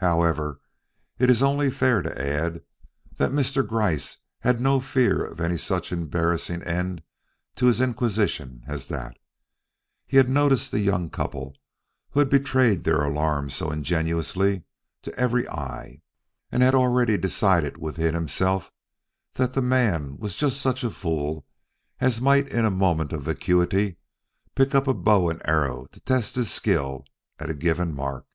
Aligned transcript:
However, 0.00 0.60
it 1.18 1.30
is 1.30 1.42
only 1.42 1.70
fair 1.70 2.02
to 2.02 2.20
add 2.20 2.60
that 3.16 3.32
Mr. 3.32 3.66
Gryce 3.66 4.18
had 4.40 4.60
no 4.60 4.78
fear 4.78 5.24
of 5.24 5.40
any 5.40 5.56
such 5.56 5.90
embarrassing 5.90 6.62
end 6.64 7.02
to 7.56 7.64
his 7.64 7.80
inquisition 7.80 8.62
as 8.66 8.88
that. 8.88 9.16
He 10.06 10.18
had 10.18 10.28
noticed 10.28 10.70
the 10.70 10.80
young 10.80 11.08
couple 11.08 11.56
who 12.10 12.20
had 12.20 12.28
betrayed 12.28 12.84
their 12.84 13.00
alarm 13.02 13.48
so 13.48 13.70
ingenuously 13.70 14.64
to 15.00 15.14
every 15.18 15.48
eye, 15.48 16.02
and 16.52 16.62
had 16.62 16.74
already 16.74 17.16
decided 17.16 17.78
within 17.78 18.12
himself 18.12 18.70
that 19.32 19.54
the 19.54 19.62
man 19.62 20.18
was 20.18 20.36
just 20.36 20.60
such 20.60 20.84
a 20.84 20.90
fool 20.90 21.46
as 22.00 22.20
might 22.20 22.46
in 22.50 22.66
a 22.66 22.70
moment 22.70 23.14
of 23.14 23.22
vacuity 23.22 23.96
pick 24.54 24.74
up 24.74 24.86
a 24.86 24.92
bow 24.92 25.30
and 25.30 25.40
arrow 25.48 25.86
to 25.92 26.00
test 26.00 26.36
his 26.36 26.50
skill 26.52 27.06
at 27.38 27.48
a 27.48 27.54
given 27.54 27.94
mark. 27.94 28.26